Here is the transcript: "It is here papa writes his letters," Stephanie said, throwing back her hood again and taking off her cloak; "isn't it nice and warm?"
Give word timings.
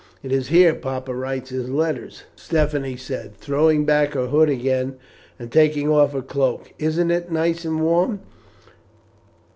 "It 0.23 0.31
is 0.31 0.47
here 0.47 0.73
papa 0.73 1.13
writes 1.13 1.51
his 1.51 1.69
letters," 1.69 2.23
Stephanie 2.35 2.97
said, 2.97 3.35
throwing 3.37 3.85
back 3.85 4.13
her 4.15 4.25
hood 4.29 4.49
again 4.49 4.95
and 5.37 5.51
taking 5.51 5.89
off 5.89 6.13
her 6.13 6.23
cloak; 6.23 6.73
"isn't 6.79 7.11
it 7.11 7.31
nice 7.31 7.65
and 7.65 7.81
warm?" 7.81 8.19